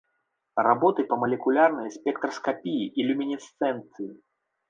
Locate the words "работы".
0.67-1.03